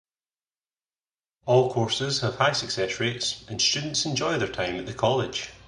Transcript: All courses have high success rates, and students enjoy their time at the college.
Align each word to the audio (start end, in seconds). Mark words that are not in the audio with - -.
All 1.45 1.71
courses 1.71 2.21
have 2.21 2.37
high 2.37 2.53
success 2.53 2.99
rates, 2.99 3.43
and 3.47 3.61
students 3.61 4.03
enjoy 4.03 4.39
their 4.39 4.47
time 4.51 4.77
at 4.77 4.87
the 4.87 4.95
college. 4.95 5.51